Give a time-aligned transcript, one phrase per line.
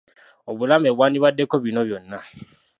[0.49, 2.19] Obulambe bwandibaddeko bino byonna.